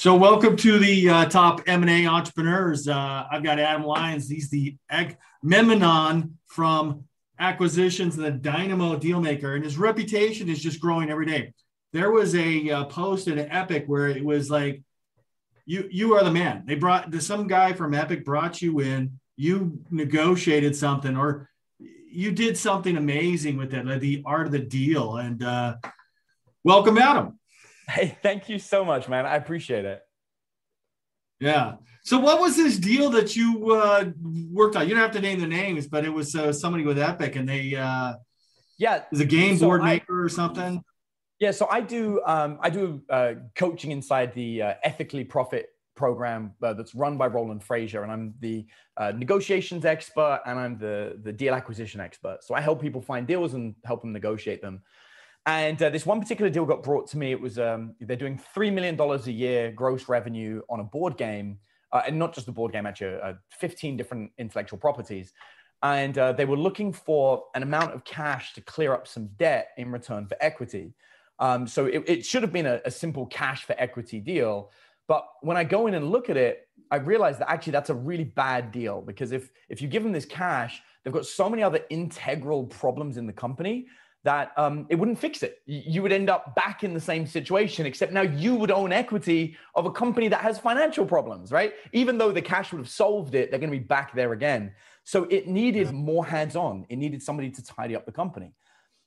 [0.00, 2.88] So, welcome to the uh, top M&A entrepreneurs.
[2.88, 4.30] Uh, I've got Adam Lyons.
[4.30, 4.74] He's the
[5.42, 7.04] Memnon from
[7.38, 11.52] acquisitions and the Dynamo dealmaker, and his reputation is just growing every day.
[11.92, 14.82] There was a uh, post in Epic where it was like,
[15.66, 19.20] "You you are the man." They brought some guy from Epic brought you in.
[19.36, 21.50] You negotiated something, or
[22.10, 25.18] you did something amazing with it, like the art of the deal.
[25.18, 25.76] And uh,
[26.64, 27.38] welcome, Adam.
[27.90, 29.26] Hey, thank you so much, man.
[29.26, 30.02] I appreciate it.
[31.40, 31.74] Yeah.
[32.04, 34.04] So, what was this deal that you uh,
[34.52, 34.88] worked on?
[34.88, 37.48] You don't have to name the names, but it was uh, somebody with Epic, and
[37.48, 38.14] they uh,
[38.78, 40.82] yeah, is a game so board maker or something.
[41.38, 41.50] Yeah.
[41.50, 46.72] So I do um, I do uh, coaching inside the uh, Ethically Profit program uh,
[46.72, 51.32] that's run by Roland Frazier, and I'm the uh, negotiations expert and I'm the the
[51.32, 52.38] deal acquisition expert.
[52.42, 54.82] So I help people find deals and help them negotiate them.
[55.46, 57.32] And uh, this one particular deal got brought to me.
[57.32, 61.16] It was um, they're doing three million dollars a year gross revenue on a board
[61.16, 61.58] game,
[61.92, 65.32] uh, and not just a board game, actually, uh, 15 different intellectual properties.
[65.82, 69.68] And uh, they were looking for an amount of cash to clear up some debt
[69.78, 70.92] in return for equity.
[71.38, 74.70] Um, so it, it, should have been a, a simple cash for equity deal.
[75.08, 77.94] But when I go in and look at it, I realize that actually that's a
[77.94, 81.62] really bad deal because if if you give them this cash, they've got so many
[81.62, 83.86] other integral problems in the company
[84.22, 85.62] that um, it wouldn't fix it.
[85.64, 89.56] You would end up back in the same situation, except now you would own equity
[89.74, 91.72] of a company that has financial problems, right?
[91.92, 94.72] Even though the cash would have solved it, they're going to be back there again.
[95.04, 96.84] So it needed more hands on.
[96.90, 98.52] It needed somebody to tidy up the company.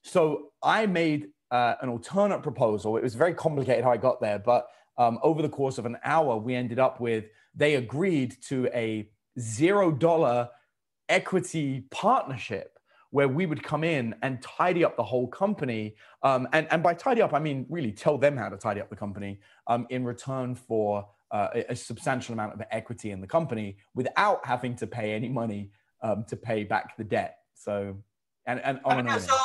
[0.01, 2.97] So I made uh, an alternate proposal.
[2.97, 5.97] It was very complicated how I got there, but um, over the course of an
[6.03, 7.25] hour, we ended up with
[7.55, 9.07] they agreed to a
[9.39, 10.49] zero dollar
[11.09, 12.72] equity partnership
[13.13, 15.95] where we would come in and tidy up the whole company.
[16.23, 18.89] Um, and, and by tidy up, I mean really tell them how to tidy up
[18.89, 23.77] the company um, in return for uh, a, substantial amount of equity in the company
[23.93, 25.69] without having to pay any money
[26.01, 27.37] um, to pay back the debt.
[27.53, 27.97] So,
[28.47, 29.19] and, and on and on.
[29.19, 29.37] So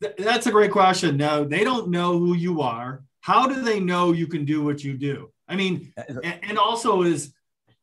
[0.00, 1.16] th- that's a great question.
[1.16, 3.02] No, they don't know who you are.
[3.22, 5.32] How do they know you can do what you do?
[5.48, 5.92] I mean,
[6.22, 7.34] and also is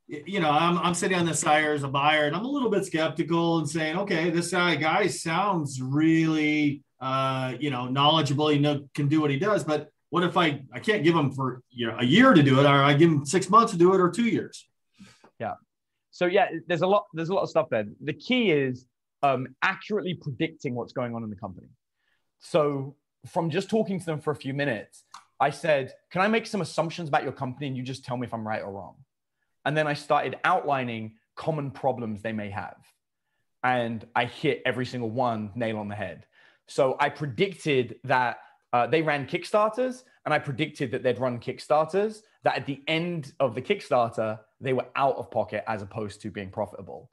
[0.08, 2.70] you know, I'm, I'm sitting on the side as a buyer and I'm a little
[2.70, 8.48] bit skeptical and saying, okay, this guy, guy sounds really, uh, you know, knowledgeable.
[8.48, 9.64] He know, can do what he does.
[9.64, 12.60] But what if I, I can't give him for you know, a year to do
[12.60, 14.66] it or I give him six months to do it or two years?
[15.40, 15.56] Yeah.
[16.12, 17.86] So yeah, there's a lot, there's a lot of stuff there.
[18.02, 18.86] The key is
[19.24, 21.68] um, accurately predicting what's going on in the company.
[22.40, 22.96] So
[23.26, 25.04] from just talking to them for a few minutes,
[25.40, 28.26] I said, can I make some assumptions about your company and you just tell me
[28.26, 28.96] if I'm right or wrong?
[29.68, 32.78] And then I started outlining common problems they may have.
[33.66, 36.26] And I hit every single one nail on the head.
[36.68, 38.38] So I predicted that
[38.72, 43.34] uh, they ran Kickstarters, and I predicted that they'd run Kickstarters, that at the end
[43.42, 47.12] of the Kickstarter, they were out of pocket as opposed to being profitable.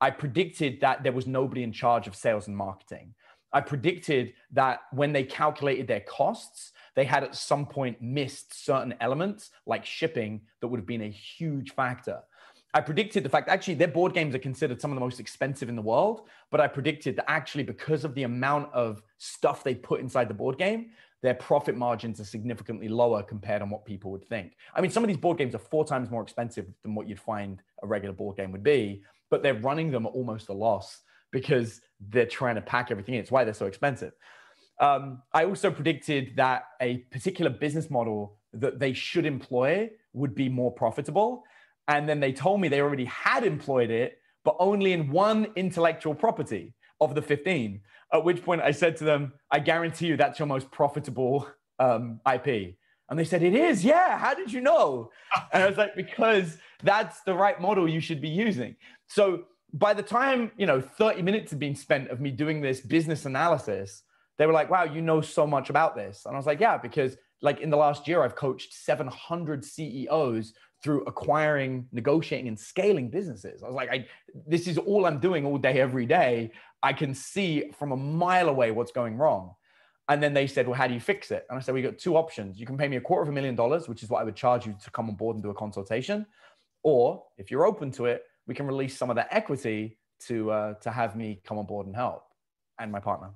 [0.00, 3.14] I predicted that there was nobody in charge of sales and marketing.
[3.52, 8.94] I predicted that when they calculated their costs, they had at some point missed certain
[9.00, 12.20] elements like shipping that would have been a huge factor.
[12.74, 15.68] I predicted the fact actually their board games are considered some of the most expensive
[15.68, 19.74] in the world, but I predicted that actually because of the amount of stuff they
[19.74, 20.90] put inside the board game,
[21.22, 24.56] their profit margins are significantly lower compared on what people would think.
[24.74, 27.20] I mean, some of these board games are four times more expensive than what you'd
[27.20, 31.02] find a regular board game would be, but they're running them at almost a loss
[31.30, 33.20] because they're trying to pack everything in.
[33.20, 34.12] It's why they're so expensive.
[34.80, 40.48] Um, I also predicted that a particular business model that they should employ would be
[40.48, 41.44] more profitable.
[41.88, 46.14] And then they told me they already had employed it, but only in one intellectual
[46.14, 47.80] property of the 15.
[48.12, 51.48] At which point I said to them, I guarantee you that's your most profitable
[51.78, 52.76] um, IP.
[53.08, 53.84] And they said, It is.
[53.84, 54.18] Yeah.
[54.18, 55.10] How did you know?
[55.52, 58.76] And I was like, Because that's the right model you should be using.
[59.06, 62.80] So by the time, you know, 30 minutes had been spent of me doing this
[62.80, 64.02] business analysis,
[64.38, 66.24] they were like, wow, you know so much about this.
[66.26, 70.54] And I was like, yeah, because like in the last year, I've coached 700 CEOs
[70.82, 73.62] through acquiring, negotiating, and scaling businesses.
[73.62, 74.06] I was like, I,
[74.46, 76.52] this is all I'm doing all day, every day.
[76.82, 79.54] I can see from a mile away what's going wrong.
[80.08, 81.46] And then they said, well, how do you fix it?
[81.50, 82.60] And I said, we got two options.
[82.60, 84.36] You can pay me a quarter of a million dollars, which is what I would
[84.36, 86.26] charge you to come on board and do a consultation.
[86.84, 89.98] Or if you're open to it, we can release some of that equity
[90.28, 92.22] to uh, to have me come on board and help
[92.78, 93.30] and my partner.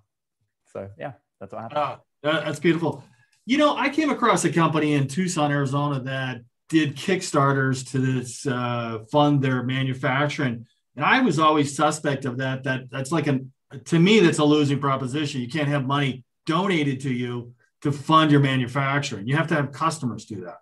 [0.72, 2.00] So yeah, that's what happened.
[2.22, 3.04] Uh, that's beautiful.
[3.46, 8.46] You know, I came across a company in Tucson, Arizona that did Kickstarters to this
[8.46, 12.64] uh, fund their manufacturing, and I was always suspect of that.
[12.64, 13.52] That that's like an
[13.86, 15.40] to me that's a losing proposition.
[15.40, 19.26] You can't have money donated to you to fund your manufacturing.
[19.26, 20.58] You have to have customers do that.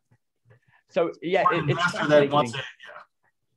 [0.91, 2.53] So yeah, it, it's fascinating.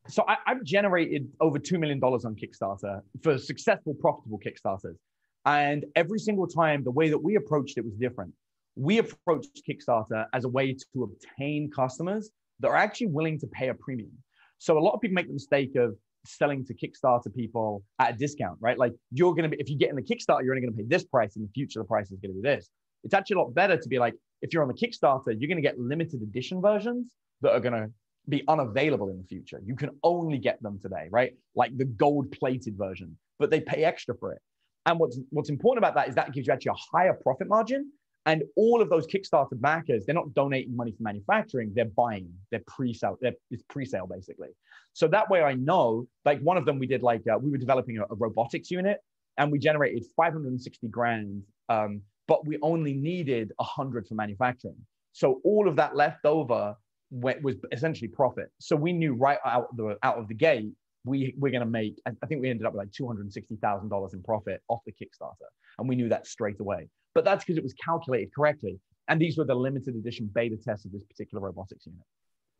[0.07, 4.97] So I, have generated over two million dollars on Kickstarter for successful, profitable Kickstarters,
[5.45, 8.33] and every single time the way that we approached it was different.
[8.75, 13.69] We approached Kickstarter as a way to obtain customers that are actually willing to pay
[13.69, 14.11] a premium.
[14.59, 15.95] So a lot of people make the mistake of
[16.25, 18.77] selling to Kickstarter people at a discount, right?
[18.77, 20.77] Like you're going to be, if you get in the Kickstarter, you're only going to
[20.77, 21.35] pay this price.
[21.35, 22.69] In the future, the price is going to be this.
[23.03, 25.55] It's actually a lot better to be like, if you're on the Kickstarter, you're going
[25.55, 27.11] to get limited edition versions
[27.41, 27.89] that are going to
[28.29, 29.59] be unavailable in the future.
[29.65, 31.33] You can only get them today, right?
[31.55, 34.41] Like the gold plated version, but they pay extra for it.
[34.85, 37.91] And what's what's important about that is that gives you actually a higher profit margin.
[38.25, 42.61] And all of those Kickstarter backers, they're not donating money for manufacturing, they're buying, they're
[42.67, 44.49] pre-sale, they're, it's pre-sale basically.
[44.93, 47.57] So that way I know, like one of them we did like, uh, we were
[47.57, 48.99] developing a, a, robotics unit
[49.37, 54.77] and we generated 560 grand, um, but we only needed 100 for manufacturing.
[55.13, 56.75] So all of that left over
[57.09, 58.51] was essentially profit.
[58.59, 60.71] So we knew right out the, out of the gate,
[61.03, 64.61] we we're going to make i think we ended up with like $260000 in profit
[64.67, 65.49] off the kickstarter
[65.79, 66.87] and we knew that straight away.
[67.13, 70.85] But that's because it was calculated correctly and these were the limited edition beta tests
[70.85, 72.01] of this particular robotics unit.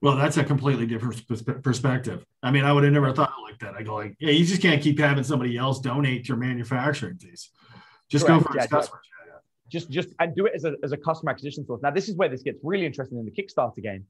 [0.02, 1.24] Well that's a completely different
[1.64, 2.26] perspective.
[2.42, 3.76] I mean i would have never thought like that.
[3.76, 7.50] I go like yeah you just can't keep having somebody else donate your manufacturing fees
[8.10, 8.44] just Correct.
[8.44, 9.02] go for yeah, customers
[9.72, 11.82] just just and do it as a, as a customer acquisition source.
[11.82, 14.06] Now this is where this gets really interesting in the kickstarter game.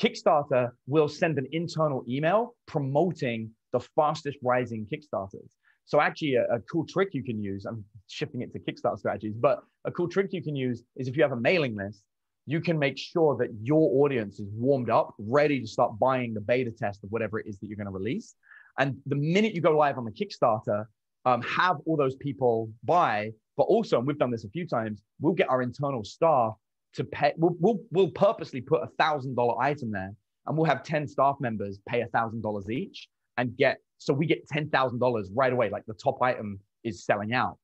[0.00, 5.50] Kickstarter will send an internal email promoting the fastest rising Kickstarters.
[5.84, 9.34] So actually, a, a, cool trick you can use, I'm shifting it to Kickstarter strategies,
[9.38, 12.02] but a cool trick you can use is if you have a mailing list,
[12.46, 16.40] you can make sure that your audience is warmed up, ready to start buying the
[16.40, 18.34] beta test of whatever it is that you're going to release.
[18.78, 20.86] And the minute you go live on the Kickstarter,
[21.24, 25.02] um, have all those people buy, but also, and we've done this a few times,
[25.20, 26.54] we'll get our internal staff
[26.94, 27.32] to pay.
[27.36, 30.12] We'll, we'll, we'll purposely put a thousand dollar item there,
[30.46, 34.26] and we'll have ten staff members pay a thousand dollars each and get so we
[34.26, 35.70] get $10,000 right away.
[35.70, 37.58] Like the top item is selling out.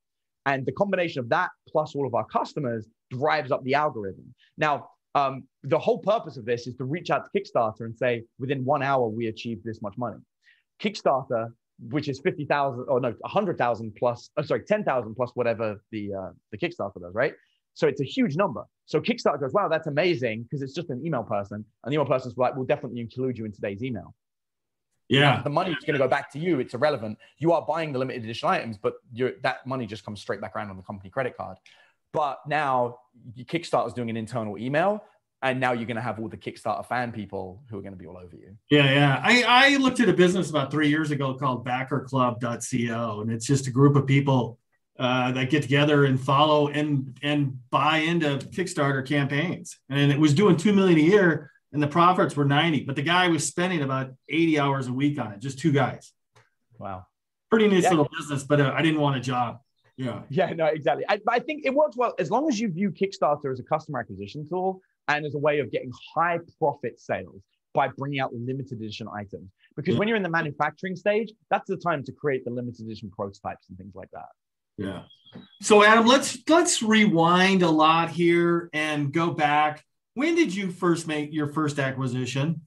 [0.46, 4.34] And the combination of that plus all of our customers drives up the algorithm.
[4.56, 8.24] Now, um, the whole purpose of this is to reach out to Kickstarter and say,
[8.38, 10.16] within one hour, we achieved this much money.
[10.82, 11.48] Kickstarter,
[11.90, 16.58] which is 50,000 or no, 100,000 plus, oh, sorry, 10,000 plus whatever the, uh, the
[16.58, 17.34] Kickstarter does, right?
[17.74, 18.64] So it's a huge number.
[18.86, 21.64] So Kickstarter goes, wow, that's amazing because it's just an email person.
[21.84, 24.14] And the email person's like, we'll definitely include you in today's email.
[25.12, 25.43] Yeah.
[25.43, 26.59] The money is going to go back to you.
[26.59, 27.19] It's irrelevant.
[27.38, 28.94] You are buying the limited edition items, but
[29.43, 31.59] that money just comes straight back around on the company credit card.
[32.12, 32.99] But now
[33.38, 35.05] Kickstarter is doing an internal email,
[35.43, 37.99] and now you're going to have all the Kickstarter fan people who are going to
[37.99, 38.56] be all over you.
[38.70, 39.20] Yeah, yeah.
[39.23, 43.67] I, I looked at a business about three years ago called BackerClub.co, and it's just
[43.67, 44.58] a group of people
[44.99, 50.32] uh, that get together and follow and and buy into Kickstarter campaigns, and it was
[50.32, 53.82] doing two million a year and the profits were 90, but the guy was spending
[53.82, 56.12] about 80 hours a week on it, just two guys.
[56.78, 57.06] Wow.
[57.50, 57.90] Pretty nice yeah.
[57.90, 59.60] little business, but uh, I didn't want a job.
[59.96, 60.22] Yeah.
[60.28, 61.04] Yeah, no, exactly.
[61.08, 64.00] I, I think it works well as long as you view Kickstarter as a customer
[64.00, 67.42] acquisition tool and as a way of getting high profit sales
[67.74, 69.50] by bringing out limited edition items.
[69.76, 69.98] Because yeah.
[69.98, 73.69] when you're in the manufacturing stage, that's the time to create the limited edition prototypes
[73.69, 74.28] and things like that.
[74.76, 75.02] Yeah.
[75.62, 79.84] So Adam, let's let's rewind a lot here and go back
[80.14, 82.62] when did you first make your first acquisition?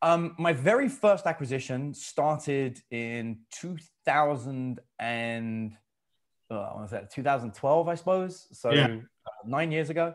[0.00, 5.72] Um, my very first acquisition started in 2000 and
[6.50, 7.12] uh, what was that?
[7.12, 8.46] 2012 i suppose?
[8.52, 8.86] So yeah.
[8.86, 10.14] uh, nine years ago.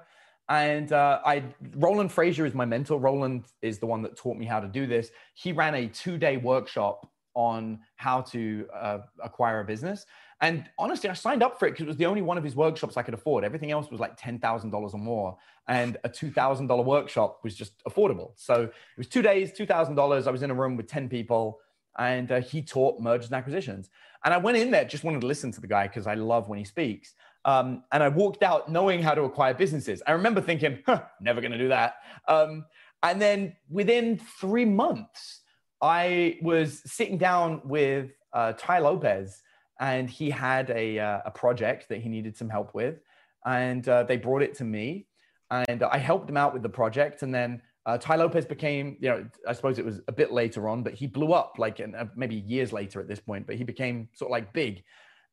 [0.50, 1.44] And uh, i
[1.76, 3.00] roland frazier is my mentor.
[3.00, 5.10] Roland is the one that taught me how to do this.
[5.36, 10.06] He ran a two-day workshop on how to uh, acquire a business
[10.44, 12.54] and honestly, I signed up for it because it was the only one of his
[12.54, 13.46] workshops I could afford.
[13.46, 15.38] Everything else was like $10,000 or more.
[15.70, 18.32] And a $2,000 workshop was just affordable.
[18.36, 20.28] So it was two days, $2,000.
[20.28, 21.60] I was in a room with 10 people
[21.98, 23.90] and uh, he taught mergers and acquisitions.
[24.26, 26.50] And I went in there, just wanted to listen to the guy because I love
[26.50, 27.14] when he speaks.
[27.46, 30.04] Um, and I walked out knowing how to acquire businesses.
[30.06, 31.96] I remember thinking, huh, never going to do that.
[32.28, 32.66] Um,
[33.02, 35.40] and then within three months,
[35.82, 39.42] I was sitting down with uh, Tai Lopez
[39.80, 43.00] and he had a, uh, a project that he needed some help with.
[43.46, 45.08] And uh, they brought it to me,
[45.52, 47.24] and I helped him out with the project.
[47.24, 50.70] And then uh, Tai Lopez became, you know, I suppose it was a bit later
[50.70, 53.56] on, but he blew up like in, uh, maybe years later at this point, but
[53.56, 54.84] he became sort of like big.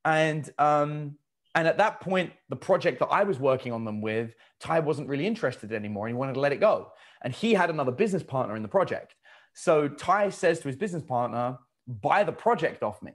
[0.05, 1.17] And, um,
[1.55, 5.09] and at that point, the project that I was working on them with, ty wasn't
[5.09, 6.07] really interested anymore.
[6.07, 6.93] And he wanted to let it go.
[7.23, 9.15] And he had another business partner in the project.
[9.55, 13.13] So ty says to his business partner, buy the project off me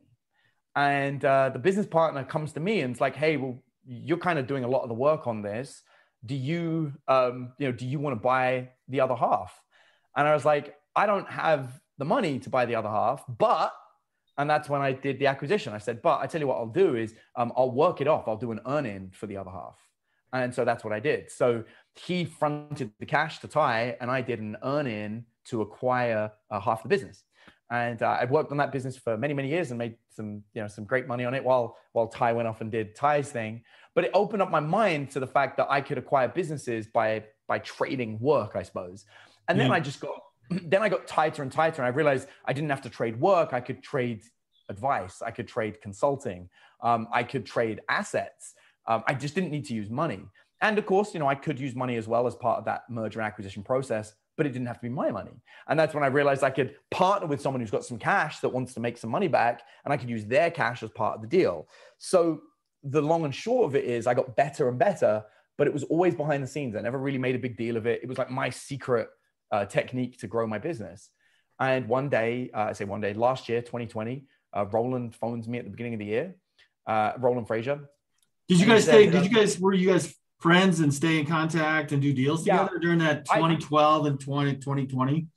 [0.76, 4.40] and uh, the business partner comes to me and it's like hey well you're kind
[4.40, 5.84] of doing a lot of the work on this
[6.26, 9.62] do you um, you know do you want to buy the other half
[10.16, 13.74] And I was like, I don't have the money to buy the other half, but
[14.38, 15.74] and that's when I did the acquisition.
[15.74, 18.28] I said, but I tell you what I'll do is um, I'll work it off.
[18.28, 19.78] I'll do an earn in for the other half.
[20.34, 21.32] And so that's what I did.
[21.32, 21.64] So
[21.96, 26.60] he fronted the cash to Ty, and I did an earn in to acquire uh,
[26.60, 27.24] half the business.
[27.72, 30.62] And uh, I worked on that business for many, many years and made some, you
[30.62, 33.64] know, some great money on it while while Ty went off and did Ty's thing.
[33.96, 37.24] But it opened up my mind to the fact that I could acquire businesses by
[37.48, 39.06] by trading work, I suppose.
[39.48, 39.74] And then yeah.
[39.74, 42.82] I just got then I got tighter and tighter, and I realized I didn't have
[42.82, 43.54] to trade work.
[43.54, 44.24] I could trade
[44.70, 45.22] advice.
[45.22, 46.50] I could trade consulting.
[46.82, 48.54] Um, I could trade assets.
[48.88, 50.22] Um, I just didn't need to use money.
[50.62, 52.84] And of course, you know, I could use money as well as part of that
[52.90, 55.32] merger and acquisition process, but it didn't have to be my money.
[55.68, 58.50] And that's when I realized I could partner with someone who's got some cash that
[58.50, 61.22] wants to make some money back, and I could use their cash as part of
[61.22, 61.68] the deal.
[61.98, 62.42] So
[62.84, 65.24] the long and short of it is I got better and better,
[65.58, 66.76] but it was always behind the scenes.
[66.76, 68.02] I never really made a big deal of it.
[68.04, 69.10] It was like my secret
[69.52, 71.10] uh, technique to grow my business.
[71.60, 75.58] And one day, uh, I say one day, last year, 2020, uh, Roland phones me
[75.58, 76.36] at the beginning of the year.
[76.86, 77.80] Uh, Roland Frazier.
[78.48, 79.10] Did you guys stay?
[79.10, 82.60] Did you guys were you guys friends and stay in contact and do deals yeah,
[82.60, 85.28] together during that 2012 I, and 20, 2020?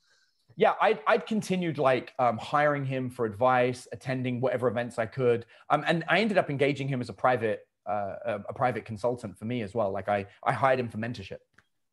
[0.57, 5.47] Yeah, I'd, I'd continued like um, hiring him for advice, attending whatever events I could,
[5.71, 9.39] um, and I ended up engaging him as a private uh, a, a, private consultant
[9.39, 9.91] for me as well.
[9.91, 11.39] Like I I hired him for mentorship.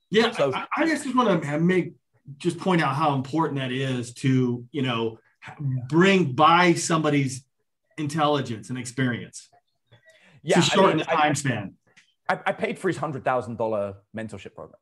[0.10, 1.94] Yeah, so I, I just want to make
[2.38, 5.20] just point out how important that is to you know
[5.88, 7.46] bring by somebody's
[7.98, 9.48] intelligence and experience
[10.44, 11.74] yeah, to shorten I mean, the time span.
[12.28, 14.80] I, I paid for his hundred thousand dollar mentorship program.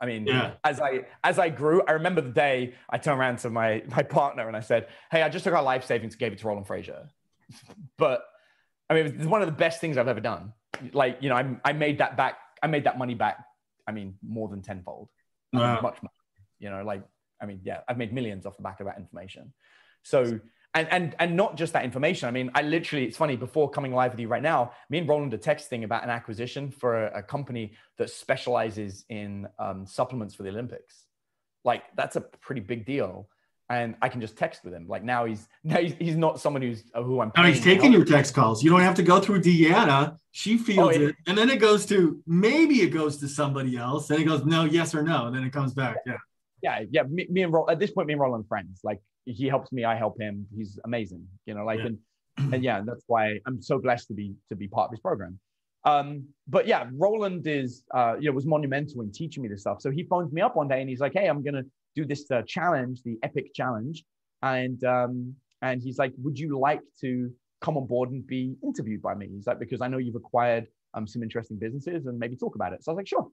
[0.00, 0.54] I mean, yeah.
[0.64, 4.02] as I as I grew, I remember the day I turned around to my my
[4.02, 6.46] partner and I said, "Hey, I just took our life savings and gave it to
[6.48, 7.08] Roland Frazier."
[7.98, 8.24] but
[8.90, 10.52] I mean, it's one of the best things I've ever done.
[10.92, 12.36] Like, you know, I, I made that back.
[12.62, 13.38] I made that money back.
[13.86, 15.08] I mean, more than tenfold.
[15.52, 15.80] Wow.
[15.80, 16.10] much more.
[16.58, 17.02] You know, like,
[17.40, 19.52] I mean, yeah, I've made millions off the back of that information.
[20.02, 20.40] So,
[20.74, 22.28] and and and not just that information.
[22.28, 23.36] I mean, I literally, it's funny.
[23.36, 26.70] Before coming live with you right now, me and Roland are texting about an acquisition
[26.70, 31.04] for a, a company that specializes in um, supplements for the Olympics.
[31.64, 33.28] Like, that's a pretty big deal
[33.72, 34.86] and I can just text with him.
[34.86, 37.32] Like now he's now he's, he's not someone who's uh, who I'm.
[37.36, 38.62] Now he's taking your text calls.
[38.62, 40.16] You don't have to go through Deanna.
[40.32, 44.08] She feels oh, it, and then it goes to maybe it goes to somebody else.
[44.08, 45.96] Then it goes no, yes or no, and then it comes back.
[46.06, 46.18] Yeah.
[46.62, 47.02] Yeah, yeah.
[47.02, 48.80] Me, me and Roland, at this point, me and Roland friends.
[48.84, 50.46] Like he helps me, I help him.
[50.56, 51.26] He's amazing.
[51.46, 51.86] You know, like yeah.
[51.86, 51.98] and
[52.52, 55.38] and yeah, that's why I'm so blessed to be to be part of this program.
[55.84, 59.80] Um, but yeah, Roland is uh, you know was monumental in teaching me this stuff.
[59.80, 61.64] So he phones me up one day and he's like, "Hey, I'm gonna
[61.94, 64.04] do this uh, challenge, the Epic Challenge,
[64.42, 69.02] and um, and he's like, "Would you like to come on board and be interviewed
[69.02, 72.36] by me?" He's like, "Because I know you've acquired um, some interesting businesses and maybe
[72.36, 73.28] talk about it." So I was like, "Sure."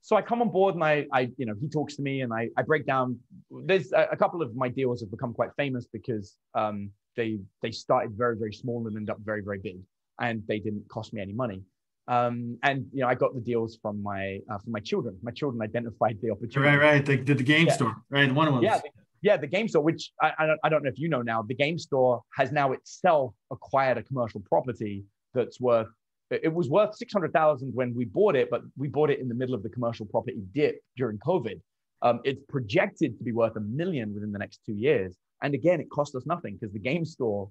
[0.00, 2.32] So I come on board and I, I you know, he talks to me and
[2.32, 3.18] I, I break down.
[3.50, 7.70] There's a, a couple of my deals have become quite famous because um, they they
[7.70, 9.78] started very very small and ended up very very big,
[10.20, 11.62] and they didn't cost me any money.
[12.08, 15.16] Um, and you know, I got the deals from my uh, from my children.
[15.22, 16.76] My children identified the opportunity.
[16.76, 17.04] Right, right.
[17.04, 17.72] They did the game yeah.
[17.72, 18.32] store, right?
[18.32, 18.62] One of them.
[18.62, 18.90] Yeah, the,
[19.20, 19.36] yeah.
[19.36, 21.54] The game store, which I, I don't, I don't know if you know now, the
[21.54, 25.88] game store has now itself acquired a commercial property that's worth.
[26.30, 29.28] It was worth six hundred thousand when we bought it, but we bought it in
[29.28, 31.60] the middle of the commercial property dip during COVID.
[32.02, 35.16] Um, it's projected to be worth a million within the next two years.
[35.42, 37.50] And again, it cost us nothing because the game store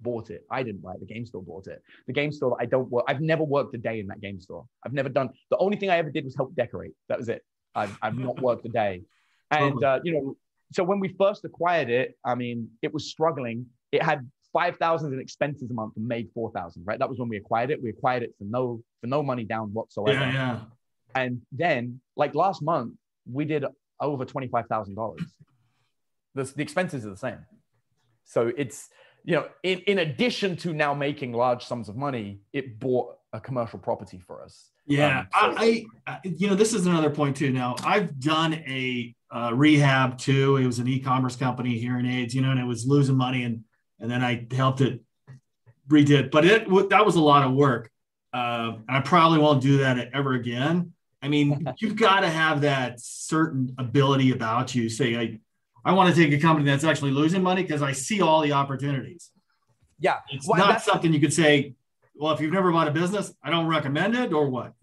[0.00, 0.44] bought it.
[0.50, 1.00] I didn't buy it.
[1.00, 1.82] The game store bought it.
[2.06, 3.04] The game store that I don't work.
[3.08, 4.66] I've never worked a day in that game store.
[4.84, 5.30] I've never done.
[5.50, 6.92] The only thing I ever did was help decorate.
[7.08, 7.42] That was it.
[7.74, 9.02] I've, I've not worked a day.
[9.50, 10.36] And uh, you know,
[10.72, 13.66] so when we first acquired it, I mean, it was struggling.
[13.92, 16.84] It had five thousand in expenses a month and made four thousand.
[16.86, 16.98] Right.
[16.98, 17.82] That was when we acquired it.
[17.82, 20.20] We acquired it for no for no money down whatsoever.
[20.20, 20.60] Yeah, yeah.
[21.14, 22.94] And then, like last month,
[23.30, 23.64] we did
[24.00, 25.22] over twenty five thousand dollars.
[26.34, 27.38] The, the expenses are the same.
[28.24, 28.88] So it's
[29.24, 33.40] you know, in, in addition to now making large sums of money, it bought a
[33.40, 34.70] commercial property for us.
[34.86, 37.50] Yeah, um, so- I, I, you know, this is another point too.
[37.50, 40.58] Now, I've done a uh, rehab too.
[40.58, 43.64] It was an e-commerce company, hearing aids, you know, and it was losing money, and
[43.98, 45.00] and then I helped it
[45.88, 47.90] redid, but it that was a lot of work.
[48.32, 50.92] Uh, I probably won't do that ever again.
[51.24, 54.88] I mean, you've got to have that certain ability about you.
[54.90, 55.40] Say, I,
[55.84, 58.52] I want to take a company that's actually losing money because I see all the
[58.52, 59.30] opportunities.
[59.98, 60.18] Yeah.
[60.28, 61.74] It's well, not something you could say,
[62.14, 64.74] well, if you've never bought a business, I don't recommend it or what?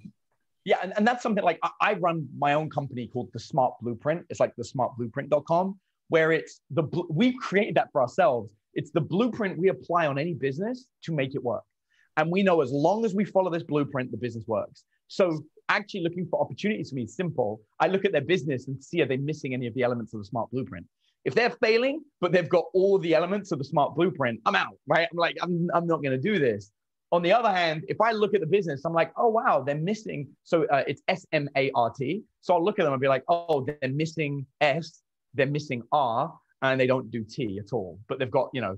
[0.65, 0.77] Yeah.
[0.81, 4.25] And, and that's something like I, I run my own company called the Smart Blueprint.
[4.29, 5.79] It's like the smartblueprint.com,
[6.09, 8.49] where it's the, we've created that for ourselves.
[8.73, 11.63] It's the blueprint we apply on any business to make it work.
[12.17, 14.83] And we know as long as we follow this blueprint, the business works.
[15.07, 15.43] So
[15.75, 17.61] actually looking for opportunities for me is simple.
[17.79, 20.19] I look at their business and see are they missing any of the elements of
[20.19, 20.85] the smart blueprint.
[21.23, 24.77] If they're failing, but they've got all the elements of the smart blueprint, I'm out,
[24.87, 25.07] right?
[25.11, 26.71] I'm like, I'm, I'm not going to do this.
[27.11, 29.75] On the other hand, if I look at the business, I'm like, oh, wow, they're
[29.75, 30.29] missing.
[30.43, 32.23] So uh, it's S M A R T.
[32.39, 35.01] So I'll look at them and be like, oh, they're missing S,
[35.33, 37.99] they're missing R, and they don't do T at all.
[38.07, 38.77] But they've got, you know,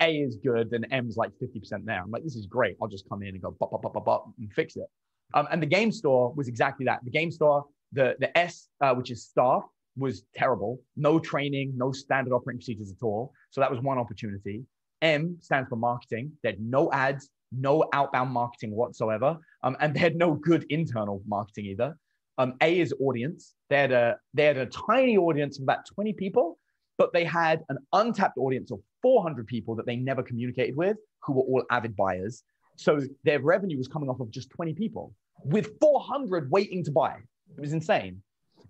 [0.00, 2.02] A is good and M's like 50% there.
[2.02, 2.76] I'm like, this is great.
[2.82, 4.86] I'll just come in and go, bop, bop, bop, bop, bop, and fix it.
[5.34, 7.00] Um, and the game store was exactly that.
[7.04, 9.62] The game store, the, the S, uh, which is staff,
[9.96, 10.80] was terrible.
[10.96, 13.32] No training, no standard operating procedures at all.
[13.50, 14.64] So that was one opportunity.
[15.02, 16.32] M stands for marketing.
[16.42, 21.22] They had no ads, no outbound marketing whatsoever, um, and they had no good internal
[21.26, 21.96] marketing either.
[22.38, 23.54] Um, a is audience.
[23.68, 26.58] They had a they had a tiny audience of about 20 people,
[26.98, 31.34] but they had an untapped audience of 400 people that they never communicated with, who
[31.34, 32.42] were all avid buyers.
[32.80, 35.12] So their revenue was coming off of just 20 people
[35.44, 37.18] with 400 waiting to buy.
[37.54, 38.22] It was insane.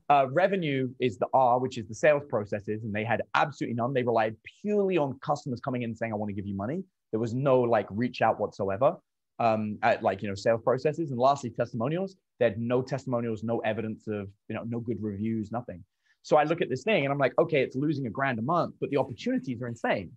[0.08, 3.94] Uh, revenue is the R, which is the sales processes, and they had absolutely none.
[3.94, 7.20] They relied purely on customers coming in saying, "I want to give you money." There
[7.20, 8.96] was no like reach out whatsoever
[9.38, 11.10] um, at like you know sales processes.
[11.12, 12.16] And lastly, testimonials.
[12.40, 15.84] They had no testimonials, no evidence of you know no good reviews, nothing.
[16.22, 18.42] So I look at this thing and I'm like, okay, it's losing a grand a
[18.42, 20.10] month, but the opportunities are insane.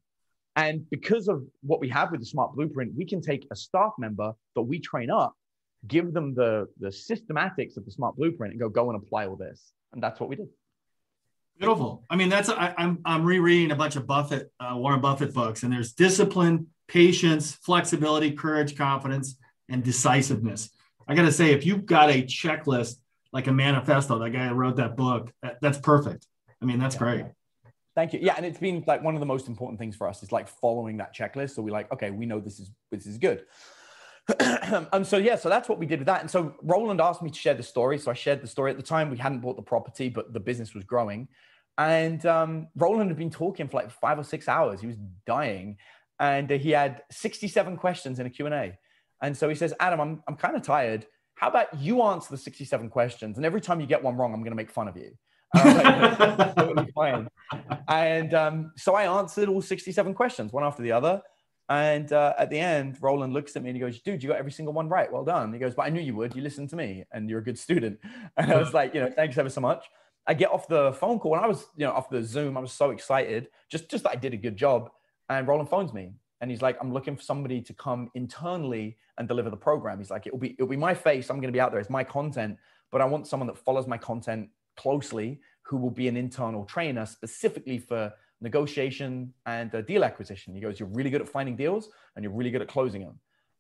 [0.56, 3.94] And because of what we have with the smart blueprint, we can take a staff
[3.98, 5.36] member that we train up,
[5.88, 9.36] give them the the systematics of the smart blueprint, and go go and apply all
[9.36, 10.50] this and that's what we did.
[11.58, 12.04] Beautiful.
[12.10, 15.34] I mean, that's I, am I'm, I'm rereading a bunch of Buffett, uh, Warren Buffett
[15.34, 19.38] books, and there's discipline, patience, flexibility, courage, confidence,
[19.70, 20.72] and decisiveness.
[21.08, 22.96] I got to say, if you've got a checklist
[23.32, 26.28] like a manifesto, that guy who wrote that book, that, that's perfect.
[26.62, 27.00] I mean, that's yeah.
[27.00, 27.26] great.
[27.96, 28.20] Thank you.
[28.22, 30.48] Yeah, and it's been like one of the most important things for us is like
[30.48, 31.52] following that checklist.
[31.52, 33.46] So we like, okay, we know this is this is good.
[34.40, 36.22] and so yeah, so that's what we did with that.
[36.22, 38.00] And so Roland asked me to share the story.
[38.00, 39.12] So I shared the story at the time.
[39.12, 41.28] We hadn't bought the property, but the business was growing.
[41.78, 44.82] And um, Roland had been talking for like five or six hours.
[44.82, 45.78] He was dying,
[46.20, 48.78] and he had 67 questions in a Q&A.
[49.22, 51.06] And so he says, Adam, I'm, I'm kind of tired.
[51.36, 53.38] How about you answer the 67 questions?
[53.38, 55.12] And every time you get one wrong, I'm going to make fun of you.
[56.76, 57.30] Like, fine.
[57.88, 61.22] And um, so I answered all 67 questions, one after the other.
[61.70, 64.38] And uh, at the end, Roland looks at me and he goes, Dude, you got
[64.38, 65.12] every single one right.
[65.12, 65.54] Well done.
[65.54, 66.36] He goes, But I knew you would.
[66.36, 68.00] You listened to me and you're a good student.
[68.38, 69.86] And I was like, You know, thanks ever so much.
[70.28, 72.58] I get off the phone call and I was, you know, off the Zoom.
[72.58, 74.90] I was so excited, just, just that I did a good job.
[75.30, 76.12] And Roland phones me
[76.42, 80.00] and he's like, I'm looking for somebody to come internally and deliver the program.
[80.00, 81.30] He's like, It'll be, it'll be my face.
[81.30, 81.80] I'm going to be out there.
[81.80, 82.58] It's my content,
[82.92, 87.06] but I want someone that follows my content closely who will be an internal trainer
[87.06, 90.54] specifically for negotiation and uh, deal acquisition.
[90.54, 93.20] He goes, You're really good at finding deals and you're really good at closing them.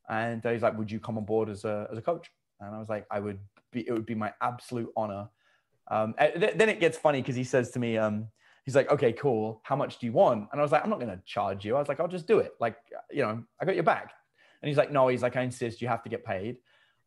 [0.09, 2.29] And uh, he's like, Would you come on board as a, as a coach?
[2.59, 3.39] And I was like, I would
[3.71, 5.29] be, it would be my absolute honor.
[5.89, 8.27] Um, th- then it gets funny because he says to me, um,
[8.65, 9.61] He's like, Okay, cool.
[9.63, 10.49] How much do you want?
[10.51, 11.75] And I was like, I'm not going to charge you.
[11.75, 12.53] I was like, I'll just do it.
[12.59, 12.77] Like,
[13.11, 14.11] you know, I got your back.
[14.61, 16.57] And he's like, No, he's like, I insist you have to get paid.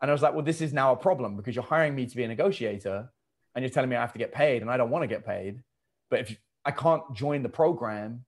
[0.00, 2.16] And I was like, Well, this is now a problem because you're hiring me to
[2.16, 3.10] be a negotiator
[3.56, 5.26] and you're telling me I have to get paid and I don't want to get
[5.26, 5.62] paid.
[6.10, 8.24] But if I can't join the program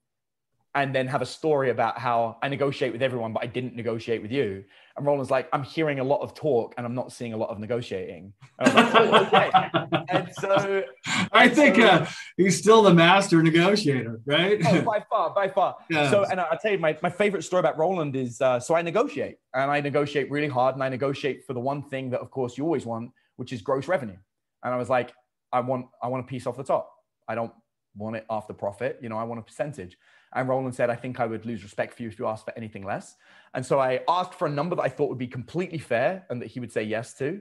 [0.74, 4.22] and then have a story about how I negotiate with everyone, but I didn't negotiate
[4.22, 4.64] with you.
[4.96, 7.50] And Roland's like, I'm hearing a lot of talk and I'm not seeing a lot
[7.50, 8.32] of negotiating.
[8.58, 9.50] And, like, oh, okay.
[10.08, 10.84] and so
[11.32, 14.60] I think so, uh, he's still the master negotiator, right?
[14.64, 15.76] oh, by far, by far.
[15.90, 16.10] Yeah.
[16.10, 18.80] So, and I'll tell you, my, my favorite story about Roland is uh, so I
[18.82, 22.30] negotiate and I negotiate really hard and I negotiate for the one thing that, of
[22.30, 24.16] course, you always want, which is gross revenue.
[24.62, 25.12] And I was like,
[25.52, 26.90] I want, I want a piece off the top.
[27.26, 27.52] I don't
[27.96, 28.98] want it after profit.
[29.02, 29.96] You know, I want a percentage.
[30.34, 32.56] And Roland said, I think I would lose respect for you if you asked for
[32.56, 33.16] anything less.
[33.54, 36.40] And so I asked for a number that I thought would be completely fair and
[36.42, 37.40] that he would say yes to.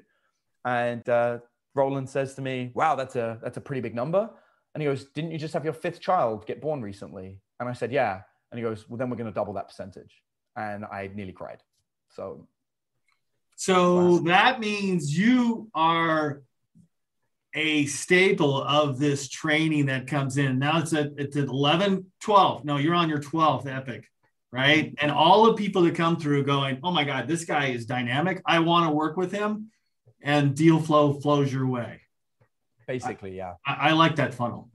[0.64, 1.40] And uh,
[1.76, 4.30] Roland says to me, Wow, that's a that's a pretty big number.
[4.74, 7.40] And he goes, Didn't you just have your fifth child get born recently?
[7.60, 8.22] And I said, Yeah.
[8.52, 10.22] And he goes, Well, then we're going to double that percentage.
[10.56, 11.62] And I nearly cried.
[12.10, 12.48] So
[13.58, 16.44] so that means you are
[17.54, 20.60] a staple of this training that comes in.
[20.60, 22.66] Now it's at it's at 11, 12.
[22.66, 24.10] No, you're on your 12th epic,
[24.52, 24.94] right?
[25.00, 28.42] And all the people that come through going, oh my God, this guy is dynamic.
[28.46, 29.72] I want to work with him.
[30.22, 32.02] And deal flow flows your way.
[32.88, 33.54] Basically, yeah.
[33.66, 34.70] I, I like that funnel.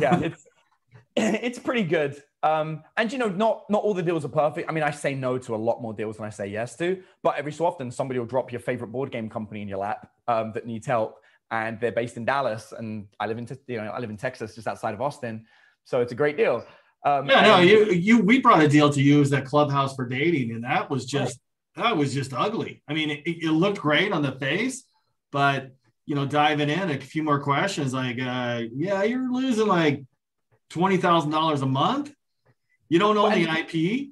[0.00, 0.46] yeah, it's
[1.16, 2.20] it's pretty good.
[2.42, 4.68] Um, and you know, not not all the deals are perfect.
[4.68, 7.02] I mean, I say no to a lot more deals than I say yes to,
[7.22, 10.10] but every so often somebody will drop your favorite board game company in your lap
[10.26, 11.21] um, that needs help
[11.52, 14.54] and they're based in Dallas, and I live in you know I live in Texas,
[14.54, 15.44] just outside of Austin,
[15.84, 16.64] so it's a great deal.
[17.04, 20.08] Um, yeah, no, you you we brought a deal to you as that clubhouse for
[20.08, 21.38] dating, and that was just
[21.76, 21.84] right.
[21.84, 22.82] that was just ugly.
[22.88, 24.84] I mean, it, it, looked great on the face,
[25.30, 25.72] but
[26.06, 30.02] you know, diving in a few more questions, like, uh, yeah, you're losing like
[30.70, 32.14] twenty thousand dollars a month.
[32.88, 34.10] You don't own the IP.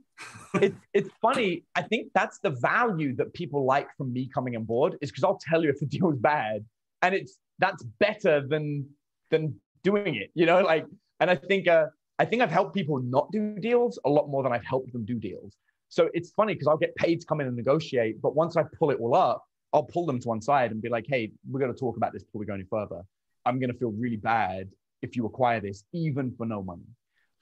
[0.60, 1.64] it's it's funny.
[1.74, 5.24] I think that's the value that people like from me coming on board is because
[5.24, 6.66] I'll tell you if the deal is bad,
[7.02, 8.88] and it's that's better than
[9.30, 10.30] than doing it.
[10.34, 10.86] You know, like,
[11.20, 11.86] and I think uh,
[12.18, 15.04] I think I've helped people not do deals a lot more than I've helped them
[15.04, 15.56] do deals.
[15.88, 18.62] So it's funny because I'll get paid to come in and negotiate, but once I
[18.78, 21.60] pull it all up, I'll pull them to one side and be like, "Hey, we're
[21.60, 23.02] going to talk about this before we go any further.
[23.44, 24.68] I'm going to feel really bad
[25.02, 26.86] if you acquire this, even for no money."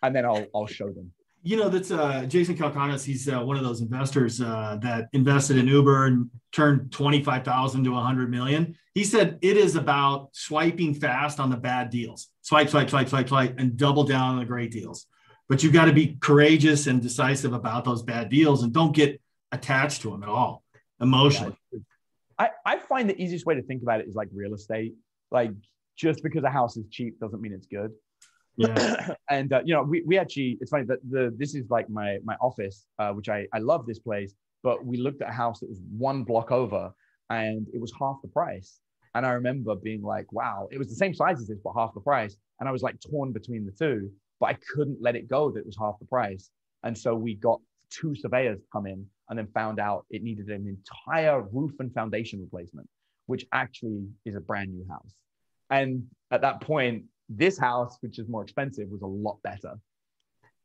[0.03, 3.05] And then I'll I'll show them you know that's uh, Jason Calacanis.
[3.05, 7.45] He's uh, one of those investors uh, that invested in Uber and turned twenty five
[7.45, 8.77] thousand to hundred million.
[8.95, 13.29] He said it is about swiping fast on the bad deals, swipe, swipe, swipe, swipe,
[13.29, 15.07] swipe, and double down on the great deals.
[15.49, 19.21] But you've got to be courageous and decisive about those bad deals, and don't get
[19.53, 20.65] attached to them at all
[21.01, 21.57] emotionally.
[22.39, 24.95] I, I find the easiest way to think about it is like real estate.
[25.31, 25.53] Like
[25.97, 27.93] just because a house is cheap doesn't mean it's good.
[28.59, 29.15] Yeah.
[29.31, 32.19] and uh, you know, we, we actually it's funny that the this is like my
[32.25, 35.61] my office, uh, which I I love this place, but we looked at a house
[35.61, 36.93] that was one block over,
[37.31, 38.81] and it was half the price.
[39.15, 41.95] And I remember being like, wow, it was the same size as this, but half
[41.95, 42.37] the price.
[42.61, 45.61] And I was like torn between the two, but I couldn't let it go that
[45.61, 46.51] it was half the price.
[46.85, 50.49] And so we got two surveyors to come in and then found out it needed
[50.49, 52.89] an entire roof and foundation replacement,
[53.27, 55.15] which actually is a brand new house.
[55.71, 59.79] And at that point, this house, which is more expensive, was a lot better.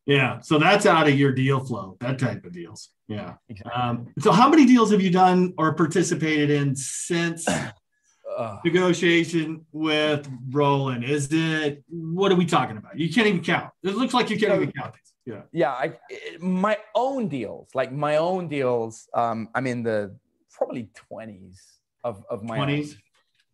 [0.06, 0.40] Yeah.
[0.42, 2.90] So that's out of your deal flow, that type of deals.
[3.08, 3.36] Yeah.
[3.50, 3.82] Exactly.
[3.82, 7.48] Um, so how many deals have you done or participated in since
[8.38, 11.06] uh, negotiation with Roland?
[11.06, 13.00] Is it, what are we talking about?
[13.00, 13.72] You can't even count.
[13.84, 15.14] It looks like you can't so, even count these.
[15.26, 15.42] Yeah.
[15.54, 15.72] Yeah.
[15.72, 15.94] I,
[16.40, 20.18] my own deals, like my own deals, um, I'm in the
[20.52, 21.60] probably 20s
[22.04, 22.96] of, of my 20s.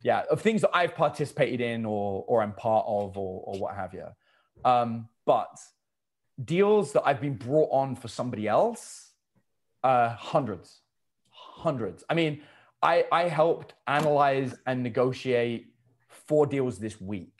[0.01, 3.75] Yeah, of things that I've participated in or or I'm part of or or what
[3.75, 4.05] have you.
[4.63, 5.59] Um, but
[6.43, 9.11] deals that I've been brought on for somebody else,
[9.83, 10.81] uh, hundreds,
[11.29, 12.03] hundreds.
[12.09, 12.41] I mean,
[12.81, 15.73] I I helped analyze and negotiate
[16.07, 17.33] four deals this week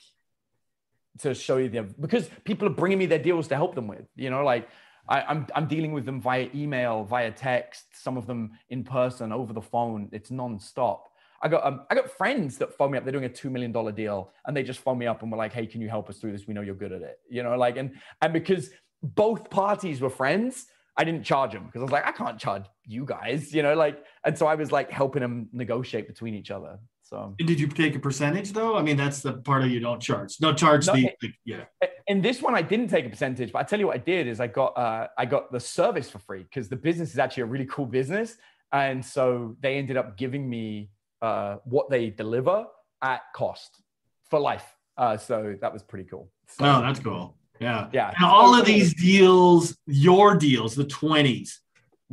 [1.20, 4.06] to show you them because people are bringing me their deals to help them with.
[4.16, 4.68] You know, like
[5.08, 9.32] I, I'm I'm dealing with them via email, via text, some of them in person,
[9.32, 10.10] over the phone.
[10.12, 11.02] It's nonstop.
[11.42, 13.04] I got um, I got friends that phone me up.
[13.04, 15.38] They're doing a two million dollar deal, and they just phone me up and were
[15.38, 16.48] like, "Hey, can you help us through this?
[16.48, 18.70] We know you're good at it." You know, like and and because
[19.02, 20.66] both parties were friends,
[20.98, 23.54] I didn't charge them because I was like, I can't charge you guys.
[23.54, 26.78] You know, like and so I was like helping them negotiate between each other.
[27.04, 28.76] So did you take a percentage though?
[28.76, 30.38] I mean, that's the part of you don't charge.
[30.38, 31.64] Don't charge no, the, the yeah.
[32.08, 34.28] In this one, I didn't take a percentage, but I tell you what I did
[34.28, 37.44] is I got uh, I got the service for free because the business is actually
[37.44, 38.36] a really cool business,
[38.74, 42.66] and so they ended up giving me uh, what they deliver
[43.02, 43.82] at cost
[44.30, 44.76] for life.
[44.98, 46.30] Uh, so that was pretty cool.
[46.48, 47.36] So, oh, that's cool.
[47.60, 47.90] Yeah.
[47.94, 48.14] Yeah.
[48.20, 51.52] Now, all of these deals, your deals, the 20s,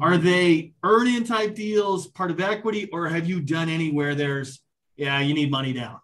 [0.00, 4.60] are they earn in type deals, part of equity, or have you done anywhere there's,
[4.96, 6.00] yeah, you need money down?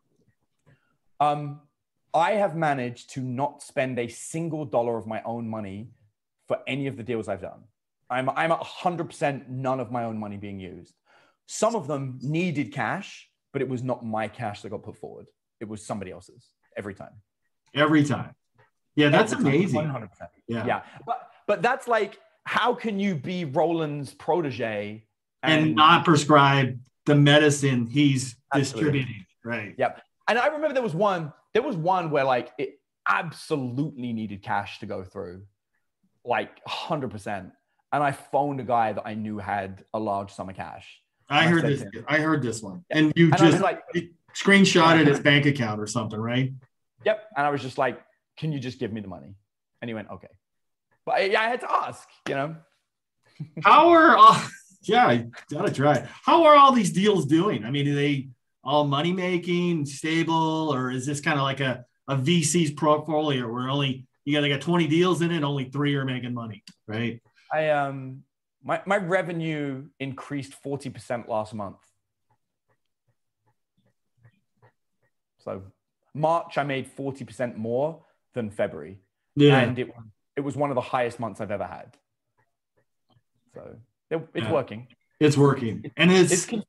[1.21, 1.61] Um,
[2.15, 5.89] I have managed to not spend a single dollar of my own money
[6.49, 7.65] for any of the deals I've done.
[8.11, 10.95] I'm, I'm at 100% none of my own money being used.
[11.47, 15.27] Some of them needed cash, but it was not my cash that got put forward.
[15.61, 17.13] It was somebody else's every time.
[17.75, 18.35] Every time.
[18.95, 19.81] Yeah, that's amazing.
[19.81, 20.09] 100%.
[20.49, 20.67] Yeah.
[20.67, 20.83] Yeah.
[21.07, 25.05] But but that's like how can you be Roland's protege
[25.43, 29.01] and, and not prescribe the medicine he's absolutely.
[29.01, 29.27] distributing?
[29.45, 29.75] Right.
[29.79, 30.03] Yep.
[30.29, 34.81] And I remember there was one there was one where like it absolutely needed cash
[34.81, 35.43] to go through.
[36.25, 37.51] Like 100%.
[37.93, 41.02] And I phoned a guy that I knew had a large sum of cash
[41.33, 41.85] I heard this.
[42.07, 43.83] I heard this one, and you and just like
[44.35, 46.53] screenshotted his bank account or something, right?
[47.05, 47.25] Yep.
[47.37, 48.03] And I was just like,
[48.37, 49.35] "Can you just give me the money?"
[49.81, 50.29] And he went, "Okay."
[51.05, 52.57] But I, I had to ask, you know.
[53.65, 54.41] How are all?
[54.83, 56.09] Yeah, I gotta try.
[56.23, 57.65] How are all these deals doing?
[57.65, 58.29] I mean, are they
[58.65, 63.69] all money making, stable, or is this kind of like a a VC's portfolio where
[63.69, 67.23] only you got they got 20 deals in it, only three are making money, right?
[67.53, 68.23] I um
[68.65, 71.79] my, my revenue increased 40% last month.
[75.39, 75.63] So
[76.15, 78.99] March, I made 40% more than February.
[79.35, 79.59] Yeah.
[79.59, 79.93] And it,
[80.37, 81.97] it was one of the highest months I've ever had.
[83.55, 83.77] So
[84.11, 84.53] it, it's yeah.
[84.53, 84.87] working.
[85.19, 85.91] It's working.
[85.97, 86.65] And it's, it's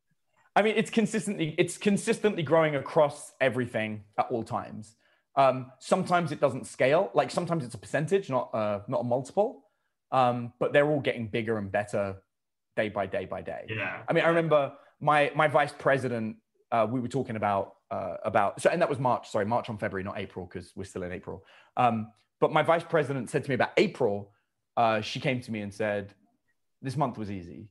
[0.56, 4.96] I mean, it's consistently, it's consistently growing across everything at all times.
[5.36, 7.10] Um, sometimes it doesn't scale.
[7.14, 9.63] Like sometimes it's a percentage, not uh, not a multiple
[10.14, 12.16] um, but they're all getting bigger and better
[12.76, 13.66] day by day by day.
[13.68, 14.02] Yeah.
[14.08, 16.36] I mean, I remember my my vice president
[16.70, 19.28] uh, we were talking about uh, about so, and that was March.
[19.28, 21.44] Sorry, March on February, not April, because we're still in April.
[21.76, 24.30] Um, but my vice president said to me about April.
[24.76, 26.14] Uh, she came to me and said,
[26.80, 27.68] "This month was easy,"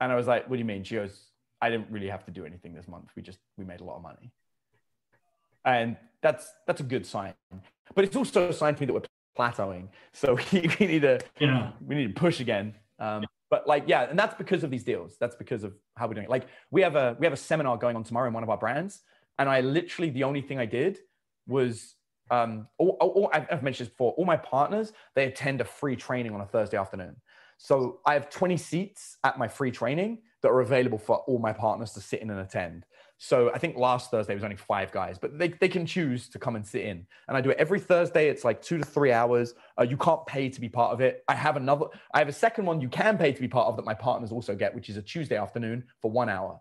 [0.00, 1.26] and I was like, "What do you mean?" She goes,
[1.60, 3.10] "I didn't really have to do anything this month.
[3.16, 4.30] We just we made a lot of money."
[5.64, 7.34] And that's that's a good sign,
[7.94, 9.02] but it's also a sign to me that we're
[9.40, 9.88] plateauing.
[10.12, 11.72] So we, need to yeah.
[11.86, 12.74] we need to push again.
[12.98, 15.16] Um, but like yeah, and that's because of these deals.
[15.18, 16.30] That's because of how we're doing it.
[16.30, 18.58] Like we have a we have a seminar going on tomorrow in one of our
[18.58, 19.00] brands,
[19.38, 20.98] and I literally the only thing I did
[21.46, 21.96] was
[22.30, 24.12] um, all, all, I've mentioned this before.
[24.12, 27.16] All my partners they attend a free training on a Thursday afternoon.
[27.58, 31.52] So I have 20 seats at my free training that are available for all my
[31.52, 32.86] partners to sit in and attend.
[33.22, 36.38] So I think last Thursday was only five guys, but they, they can choose to
[36.38, 37.06] come and sit in.
[37.28, 38.30] And I do it every Thursday.
[38.30, 39.52] It's like two to three hours.
[39.78, 41.22] Uh, you can't pay to be part of it.
[41.28, 43.76] I have another, I have a second one you can pay to be part of
[43.76, 46.58] that my partners also get, which is a Tuesday afternoon for one hour.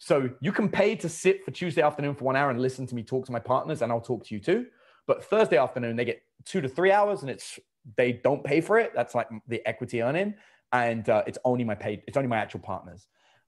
[0.00, 2.94] So you can pay to sit for Tuesday afternoon for one hour and listen to
[2.94, 4.66] me talk to my partners, and I'll talk to you too.
[5.06, 7.58] But Thursday afternoon, they get two to three hours and it's,
[7.96, 8.92] they don't pay for it.
[8.94, 10.34] That's like the equity earning.
[10.72, 13.06] And uh, it's only my paid, it's only my actual partners.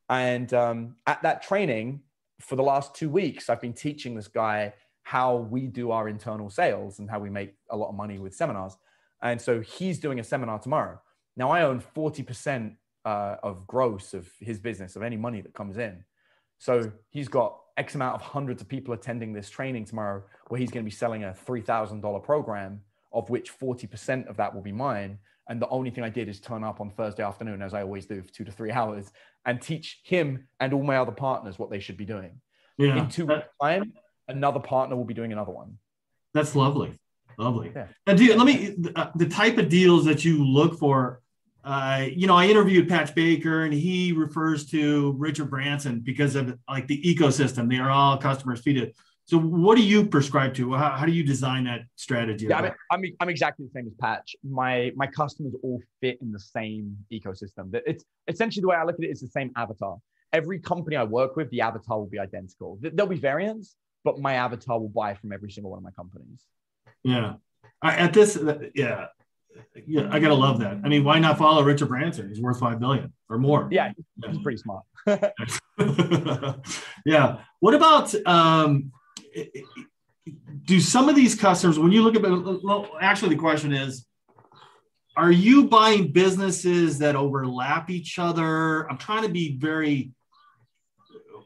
[0.09, 2.01] And um, at that training,
[2.41, 6.51] for the last two weeks, I've been teaching this guy how we do our internal
[6.51, 8.77] sales and how we make a lot of money with seminars.
[9.23, 11.01] And so he's doing a seminar tomorrow.
[11.37, 15.77] Now I own 40% uh, of gross of his business, of any money that comes
[15.77, 16.05] in.
[16.59, 20.71] So he's got X amount of hundreds of people attending this training tomorrow, where he's
[20.71, 22.81] going to be selling a $3,000 program,
[23.13, 25.19] of which 40% of that will be mine.
[25.49, 28.07] And the only thing I did is turn up on Thursday afternoon, as I always
[28.07, 29.11] do, for two to three hours,
[29.45, 32.41] and teach him and all my other partners what they should be doing.
[32.79, 32.97] Yeah.
[32.97, 33.93] In two weeks' time,
[34.27, 35.79] another partner will be doing another one.
[36.33, 36.93] That's lovely.
[37.39, 37.73] Lovely.
[37.75, 37.87] Yeah.
[38.07, 41.21] And do you, let me uh, the type of deals that you look for.
[41.63, 46.59] Uh, you know, I interviewed Patch Baker, and he refers to Richard Branson because of
[46.69, 47.71] like the ecosystem.
[47.71, 48.93] They are all customers feeded.
[49.27, 50.75] So, what do you prescribe to?
[50.75, 52.47] How, how do you design that strategy?
[52.47, 54.37] Yeah, I mean, I'm, I'm exactly the same as Patch.
[54.43, 57.75] My my customers all fit in the same ecosystem.
[57.87, 59.97] It's essentially the way I look at it is the same avatar.
[60.33, 62.79] Every company I work with, the avatar will be identical.
[62.81, 66.45] There'll be variants, but my avatar will buy from every single one of my companies.
[67.03, 67.35] Yeah,
[67.81, 68.39] I, at this,
[68.75, 69.07] yeah,
[69.87, 70.81] yeah, I gotta love that.
[70.85, 72.29] I mean, why not follow Richard Branson?
[72.29, 73.69] He's worth five billion or more.
[73.71, 73.93] Yeah,
[74.27, 74.85] he's pretty smart.
[77.07, 77.39] yeah.
[77.61, 78.93] What about um?
[80.65, 82.25] Do some of these customers, when you look at,
[83.01, 84.07] actually, the question is,
[85.17, 88.91] are you buying businesses that overlap each other?
[88.91, 90.13] I'm trying to be very,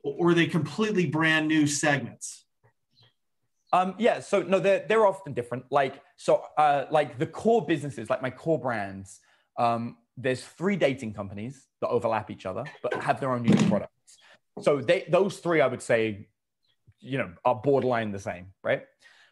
[0.02, 2.46] or are they completely brand new segments?
[3.72, 5.64] Um, yeah, so no, they're they're often different.
[5.70, 9.20] Like so, uh, like the core businesses, like my core brands.
[9.58, 14.18] Um, there's three dating companies that overlap each other, but have their own unique products.
[14.62, 16.28] So they those three, I would say,
[17.00, 18.82] you know are borderline the same right?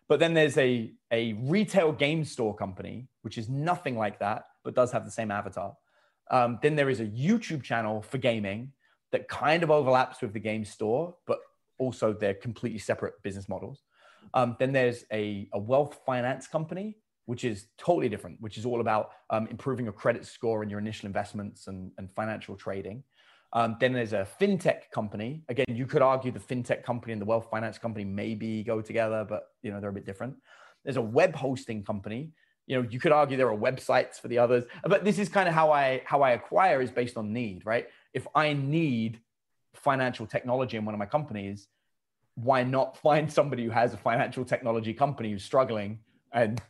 [0.09, 4.75] But then there's a a retail game store company which is nothing like that but
[4.75, 5.77] does have the same avatar.
[6.31, 8.73] Um, then there is a youtube channel for gaming
[9.13, 11.39] that kind of overlaps with the game store but
[11.79, 13.83] also they're completely separate business models.
[14.35, 18.81] Um, then there's a, a wealth finance company which is totally different which is all
[18.81, 23.03] about um, improving your credit score and your initial investments and, and financial trading
[23.57, 25.43] um, then there's a fintech company.
[25.49, 29.25] Again, you could argue the fintech company and the wealth finance company maybe go together,
[29.27, 30.37] but you know they're a bit different.
[30.85, 32.33] There's a web hosting company.
[32.67, 35.49] You know, you could argue there are websites for the others, but this is kind
[35.49, 37.87] of how I how I acquire is based on need, right?
[38.13, 39.21] If I need
[39.75, 41.67] financial technology in one of my companies,
[42.35, 46.61] why not find somebody who has a financial technology company who's struggling and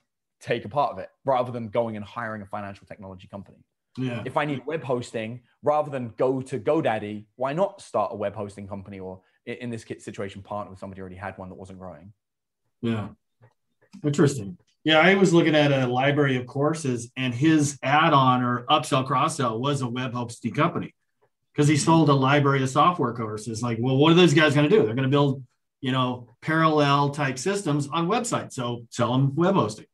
[0.41, 3.59] take a part of it rather than going and hiring a financial technology company?
[3.99, 4.23] Yeah.
[4.25, 8.35] If I need web hosting, rather than go to GoDaddy, why not start a web
[8.35, 11.79] hosting company or in this situation, partner with somebody who already had one that wasn't
[11.79, 12.13] growing?
[12.83, 13.09] Yeah.
[14.05, 14.59] Interesting.
[14.85, 19.61] Yeah, I was looking at a library of courses, and his add-on or upsell cross-sell
[19.61, 20.95] was a web hosting company
[21.53, 23.63] because he sold a library of software courses.
[23.63, 24.85] Like, well, what are those guys going to do?
[24.85, 25.43] They're going to build,
[25.81, 28.53] you know, parallel type systems on websites.
[28.53, 29.87] So sell them web hosting.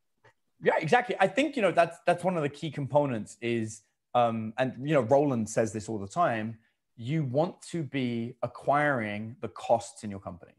[0.61, 1.15] Yeah, exactly.
[1.19, 3.81] I think you know that's that's one of the key components is
[4.15, 6.57] um, and you know roland says this all the time
[6.95, 10.53] you want to be acquiring the costs in your company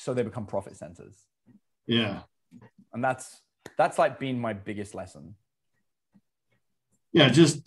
[0.00, 1.26] so they become profit centers.
[1.86, 2.20] Yeah.
[2.94, 3.42] And that's
[3.76, 5.34] that's like been my biggest lesson.
[7.12, 7.66] Yeah just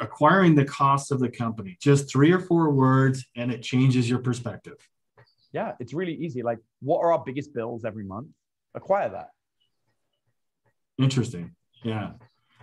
[0.00, 4.20] acquiring the cost of the company just three or four words and it changes your
[4.20, 4.76] perspective.
[5.52, 6.42] Yeah it's really easy.
[6.42, 8.28] Like what are our biggest bills every month?
[8.74, 9.30] Acquire that.
[10.98, 11.56] Interesting.
[11.82, 12.12] Yeah.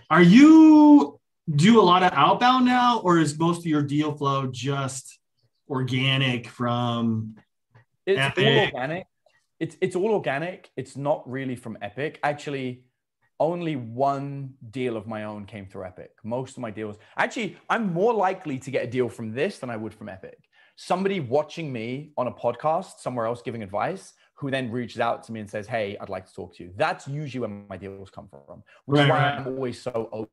[0.09, 4.47] Are you do a lot of outbound now, or is most of your deal flow
[4.47, 5.19] just
[5.69, 7.35] organic from
[8.05, 9.07] It's all organic.
[9.59, 10.69] It's it's all organic.
[10.75, 12.19] It's not really from Epic.
[12.23, 12.83] Actually,
[13.39, 16.11] only one deal of my own came through Epic.
[16.23, 19.69] Most of my deals, actually, I'm more likely to get a deal from this than
[19.69, 20.37] I would from Epic.
[20.75, 25.31] Somebody watching me on a podcast somewhere else giving advice who then reaches out to
[25.31, 26.73] me and says, Hey, I'd like to talk to you.
[26.75, 29.17] That's usually where my deals come from, which right, is why.
[29.17, 30.29] I'm always so open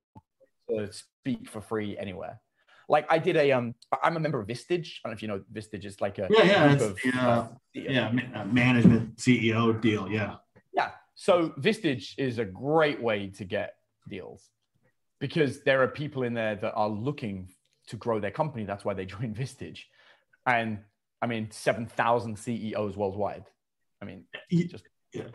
[0.76, 2.40] to speak for free anywhere.
[2.88, 4.98] Like I did a um, I'm a member of Vistage.
[5.04, 7.12] I don't know if you know Vistage is like a yeah yeah it's of, the,
[7.16, 10.36] uh, uh, yeah uh, management CEO deal yeah
[10.72, 10.90] yeah.
[11.14, 13.74] So Vistage is a great way to get
[14.08, 14.50] deals
[15.20, 17.50] because there are people in there that are looking
[17.88, 18.64] to grow their company.
[18.64, 19.82] That's why they join Vistage,
[20.44, 20.80] and
[21.22, 23.44] I mean seven thousand CEOs worldwide.
[24.02, 24.84] I mean, just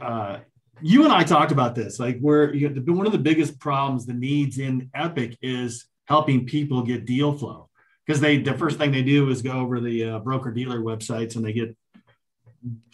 [0.02, 0.40] uh,
[0.82, 2.00] you and I talked about this.
[2.00, 6.46] Like, where you know, one of the biggest problems, the needs in Epic is helping
[6.46, 7.70] people get deal flow
[8.06, 11.36] because they the first thing they do is go over the uh, broker dealer websites
[11.36, 11.76] and they get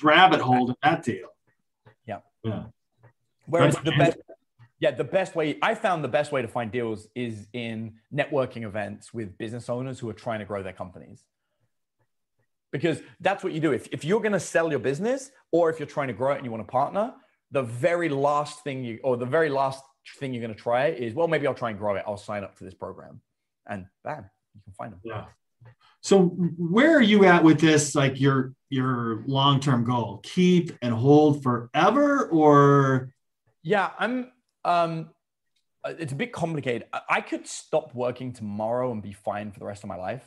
[0.02, 1.28] rabbit hole in that deal.
[2.06, 2.20] Yeah.
[2.44, 2.64] Yeah.
[3.46, 4.18] Whereas the best,
[4.80, 8.64] yeah, the best way I found the best way to find deals is in networking
[8.64, 11.24] events with business owners who are trying to grow their companies.
[12.72, 13.74] Because that's what you do.
[13.74, 16.38] If, if you're going to sell your business or if you're trying to grow it
[16.38, 17.14] and you want to partner,
[17.52, 19.84] the very last thing you, or the very last
[20.20, 22.04] thing you're going to try is, well, maybe I'll try and grow it.
[22.08, 23.22] I'll sign up to this program,
[23.68, 25.00] and bam, you can find them.
[25.04, 25.26] Yeah.
[26.02, 27.94] So where are you at with this?
[27.94, 33.14] Like your your long term goal, keep and hold forever, or?
[33.64, 34.32] Yeah, I'm.
[34.66, 35.10] Um,
[35.86, 36.88] it's a bit complicated.
[37.10, 40.24] I could stop working tomorrow and be fine for the rest of my life.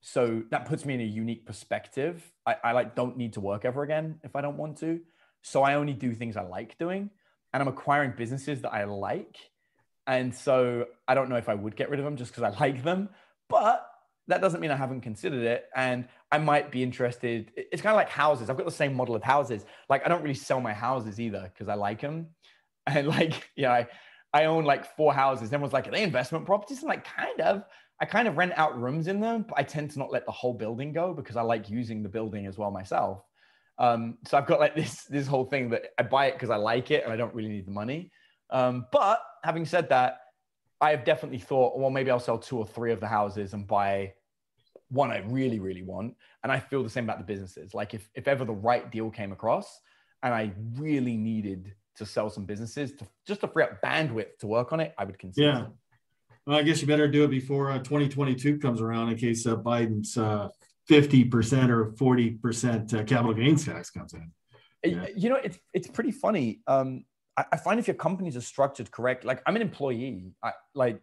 [0.00, 2.22] So that puts me in a unique perspective.
[2.46, 5.00] I, I like don't need to work ever again if I don't want to.
[5.44, 7.10] So I only do things I like doing
[7.52, 9.36] and I'm acquiring businesses that I like.
[10.06, 12.58] And so I don't know if I would get rid of them just because I
[12.58, 13.10] like them,
[13.50, 13.86] but
[14.26, 15.66] that doesn't mean I haven't considered it.
[15.76, 17.52] And I might be interested.
[17.56, 18.48] It's kind of like houses.
[18.48, 19.66] I've got the same model of houses.
[19.90, 22.28] Like I don't really sell my houses either because I like them.
[22.86, 23.86] And like, yeah, I,
[24.34, 25.54] I own like four houses.
[25.54, 26.82] Everyone's like, are they investment properties?
[26.82, 27.64] I'm like, kind of.
[27.98, 30.32] I kind of rent out rooms in them, but I tend to not let the
[30.32, 33.22] whole building go because I like using the building as well myself.
[33.78, 36.56] Um, so I've got like this this whole thing that I buy it because I
[36.56, 38.10] like it and I don't really need the money.
[38.50, 40.18] Um, but having said that,
[40.80, 43.66] I have definitely thought, well, maybe I'll sell two or three of the houses and
[43.66, 44.12] buy
[44.90, 46.14] one I really, really want.
[46.42, 47.74] And I feel the same about the businesses.
[47.74, 49.80] Like if if ever the right deal came across
[50.22, 54.46] and I really needed to sell some businesses to just to free up bandwidth to
[54.46, 55.46] work on it, I would consider.
[55.46, 55.66] Yeah.
[56.46, 59.56] Well, I guess you better do it before uh, 2022 comes around in case uh,
[59.56, 60.48] Biden's uh,
[60.90, 64.30] 50% or 40% uh, capital gains tax comes in.
[64.84, 65.06] Yeah.
[65.16, 66.60] You know, it's, it's pretty funny.
[66.66, 67.04] Um,
[67.36, 71.00] I, I, find if your companies are structured correct, like I'm an employee, I, like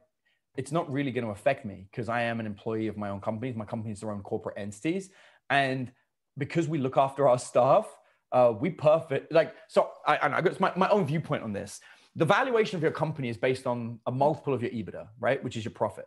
[0.55, 3.21] it's not really going to affect me because I am an employee of my own
[3.21, 3.55] companies.
[3.55, 5.09] My companies are own corporate entities.
[5.49, 5.91] And
[6.37, 7.87] because we look after our staff,
[8.31, 11.79] uh, we perfect, like, so I, I got my, my own viewpoint on this.
[12.15, 15.43] The valuation of your company is based on a multiple of your EBITDA, right?
[15.43, 16.05] Which is your profit.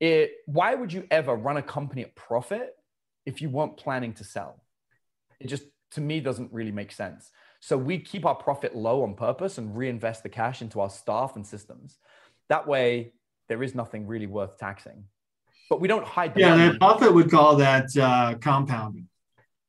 [0.00, 2.74] It, why would you ever run a company at profit
[3.26, 4.62] if you weren't planning to sell.
[5.40, 7.30] It just, to me, doesn't really make sense.
[7.60, 11.36] So we keep our profit low on purpose and reinvest the cash into our staff
[11.36, 11.98] and systems.
[12.48, 13.12] That way,
[13.48, 15.04] there is nothing really worth taxing.
[15.68, 16.32] But we don't hide.
[16.36, 16.78] Yeah, money.
[16.78, 19.08] Buffett would call that uh, compounding.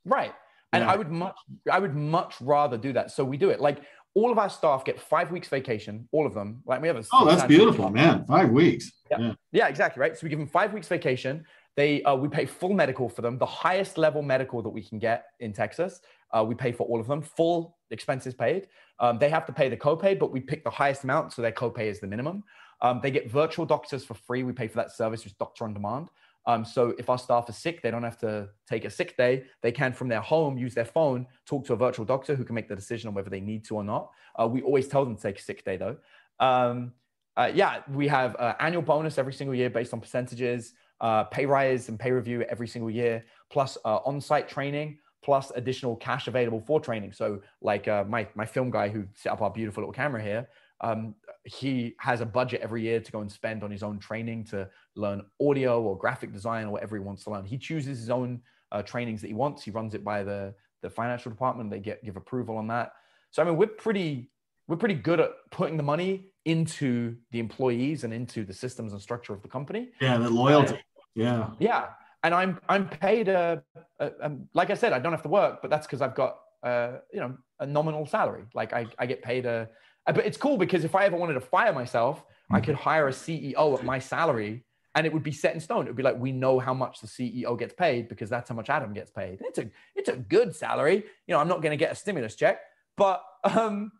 [0.05, 0.33] Right,
[0.71, 0.91] and yeah.
[0.91, 1.35] I would much,
[1.71, 3.11] I would much rather do that.
[3.11, 3.59] So we do it.
[3.59, 3.79] Like
[4.13, 6.61] all of our staff get five weeks vacation, all of them.
[6.65, 7.03] Like we have a.
[7.11, 8.25] Oh, that's beautiful, man!
[8.25, 8.91] Five weeks.
[9.09, 9.19] Yeah.
[9.19, 9.99] yeah, yeah, exactly.
[9.99, 10.15] Right.
[10.15, 11.45] So we give them five weeks vacation.
[11.77, 14.97] They uh, we pay full medical for them, the highest level medical that we can
[14.97, 16.01] get in Texas.
[16.33, 18.67] Uh, we pay for all of them, full expenses paid.
[18.99, 21.51] Um, they have to pay the copay, but we pick the highest amount, so their
[21.51, 22.43] copay is the minimum.
[22.81, 24.43] Um, they get virtual doctors for free.
[24.43, 26.09] We pay for that service, which is doctor on demand.
[26.47, 29.43] Um, so if our staff are sick, they don't have to take a sick day.
[29.61, 32.55] They can, from their home, use their phone, talk to a virtual doctor who can
[32.55, 34.11] make the decision on whether they need to or not.
[34.35, 35.97] Uh, we always tell them to take a sick day, though.
[36.39, 36.93] Um,
[37.35, 41.45] uh, yeah, we have uh, annual bonus every single year based on percentages uh, pay
[41.45, 46.59] rise and pay review every single year, plus uh, on-site training, plus additional cash available
[46.59, 47.13] for training.
[47.13, 50.47] So, like uh, my my film guy who set up our beautiful little camera here,
[50.81, 54.45] um, he has a budget every year to go and spend on his own training
[54.45, 57.45] to learn audio or graphic design or whatever he wants to learn.
[57.45, 59.63] He chooses his own uh, trainings that he wants.
[59.63, 61.69] He runs it by the the financial department.
[61.69, 62.93] They get give approval on that.
[63.31, 64.31] So, I mean, we're pretty
[64.67, 69.01] we're pretty good at putting the money into the employees and into the systems and
[69.01, 69.89] structure of the company.
[69.99, 70.79] Yeah, the loyalty.
[71.17, 71.49] Yeah.
[71.59, 71.87] Yeah.
[72.23, 73.63] And I'm I'm paid a,
[73.99, 76.39] a, a like I said, I don't have to work, but that's because I've got
[76.63, 78.45] uh, you know a nominal salary.
[78.53, 79.69] Like I, I get paid a,
[80.05, 83.07] a but it's cool because if I ever wanted to fire myself, I could hire
[83.07, 84.63] a CEO at my salary
[84.95, 85.85] and it would be set in stone.
[85.85, 88.55] It would be like we know how much the CEO gets paid because that's how
[88.55, 89.39] much Adam gets paid.
[89.41, 91.03] It's a it's a good salary.
[91.27, 92.61] You know, I'm not going to get a stimulus check,
[92.95, 93.91] but um,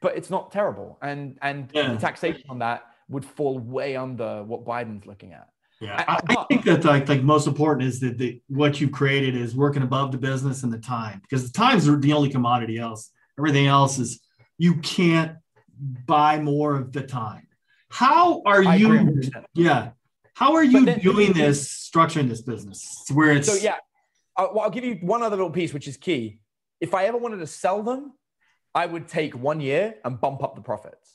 [0.00, 1.92] but it's not terrible, and and yeah.
[1.92, 5.48] the taxation on that would fall way under what Biden's looking at.
[5.80, 9.36] Yeah, I, I, think that like like most important is that the what you've created
[9.36, 12.78] is working above the business and the time because the times are the only commodity
[12.78, 13.10] else.
[13.38, 14.20] Everything else is
[14.56, 15.36] you can't
[16.06, 17.46] buy more of the time.
[17.90, 19.20] How are you?
[19.52, 19.90] Yeah,
[20.32, 23.76] how are you then, doing this, structuring this business where it's so yeah?
[24.36, 26.40] I'll, well, I'll give you one other little piece which is key.
[26.80, 28.12] If I ever wanted to sell them,
[28.74, 31.10] I would take one year and bump up the profits.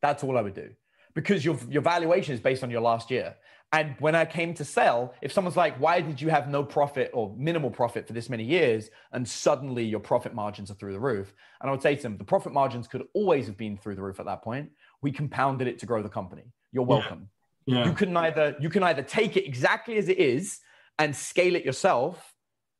[0.00, 0.70] That's all I would do
[1.14, 3.36] because your your valuation is based on your last year.
[3.72, 7.10] And when I came to sell, if someone's like, why did you have no profit
[7.12, 8.90] or minimal profit for this many years?
[9.12, 11.34] And suddenly your profit margins are through the roof.
[11.60, 14.02] And I would say to them, the profit margins could always have been through the
[14.02, 14.70] roof at that point.
[15.02, 16.44] We compounded it to grow the company.
[16.72, 17.28] You're welcome.
[17.66, 17.78] Yeah.
[17.78, 17.86] Yeah.
[17.86, 20.60] You can either you can either take it exactly as it is
[21.00, 22.34] and scale it yourself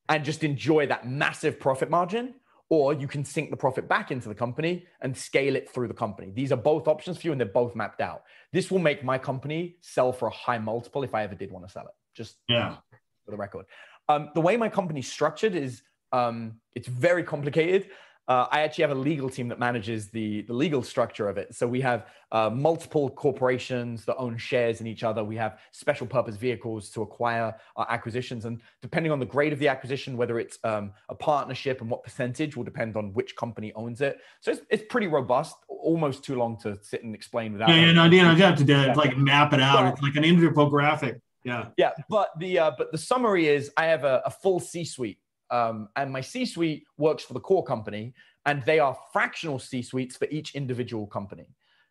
[0.08, 2.34] and just enjoy that massive profit margin,
[2.68, 5.94] or you can sink the profit back into the company and scale it through the
[5.94, 6.32] company.
[6.34, 8.24] These are both options for you and they're both mapped out.
[8.52, 11.66] This will make my company sell for a high multiple if I ever did want
[11.66, 11.94] to sell it.
[12.14, 12.76] Just yeah,
[13.24, 13.66] for the record.
[14.08, 17.90] Um, the way my company's structured is um, it's very complicated
[18.28, 21.54] uh, I actually have a legal team that manages the, the legal structure of it.
[21.54, 25.22] So we have uh, multiple corporations that own shares in each other.
[25.22, 28.44] We have special purpose vehicles to acquire our acquisitions.
[28.44, 32.02] And depending on the grade of the acquisition, whether it's um, a partnership and what
[32.02, 34.18] percentage will depend on which company owns it.
[34.40, 37.68] So it's, it's pretty robust, almost too long to sit and explain without.
[37.68, 38.92] Yeah, yeah, no, know, you have to yeah.
[38.94, 39.92] like map it out.
[39.92, 41.20] it's like an infographic.
[41.44, 41.66] Yeah.
[41.76, 41.92] Yeah.
[42.08, 45.20] But the, uh, but the summary is I have a, a full C suite
[45.50, 49.82] um, and my C suite works for the core company, and they are fractional C
[49.82, 51.46] suites for each individual company.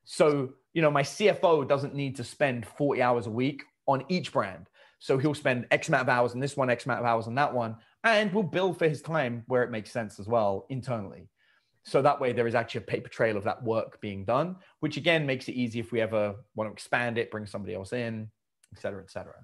[0.06, 4.32] So, you know, my CFO doesn't need to spend 40 hours a week on each
[4.32, 4.70] brand.
[5.00, 7.36] So he'll spend X amount of hours on this one, X amount of hours on
[7.36, 11.28] that one, and we'll bill for his time where it makes sense as well internally.
[11.84, 14.98] So that way there is actually a paper trail of that work being done, which
[14.98, 18.30] again makes it easy if we ever want to expand it, bring somebody else in,
[18.76, 19.36] et cetera, et cetera.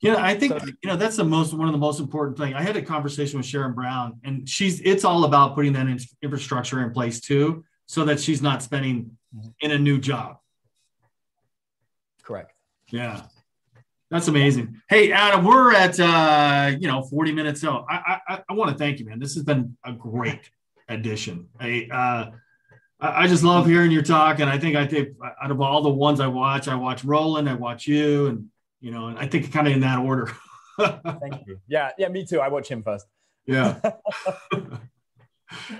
[0.00, 2.54] Yeah, I think so, you know that's the most one of the most important thing.
[2.54, 5.98] I had a conversation with Sharon Brown, and she's it's all about putting that in,
[6.22, 9.48] infrastructure in place too, so that she's not spending mm-hmm.
[9.60, 10.36] in a new job.
[12.22, 12.52] Correct.
[12.90, 13.22] Yeah,
[14.10, 14.82] that's amazing.
[14.88, 17.62] Hey, Adam, we're at uh, you know 40 minutes.
[17.62, 19.18] So I I, I want to thank you, man.
[19.18, 20.50] This has been a great
[20.88, 21.48] addition.
[21.58, 22.30] I uh,
[23.00, 25.88] I just love hearing your talk, and I think I think out of all the
[25.88, 28.48] ones I watch, I watch Roland, I watch you, and
[28.80, 30.30] you know, and I think kind of in that order.
[30.78, 31.58] Thank you.
[31.66, 32.40] Yeah, yeah, me too.
[32.40, 33.06] I watch him first.
[33.46, 33.78] Yeah.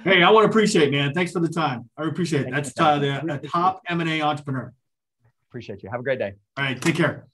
[0.05, 1.13] hey, I want to appreciate, man.
[1.13, 1.91] Thanks for the time.
[1.97, 2.53] I appreciate it.
[2.53, 4.73] That's uh, the, the top M and A entrepreneur.
[5.51, 5.91] Appreciate you.
[5.91, 6.35] Have a great day.
[6.57, 7.27] All right, take care.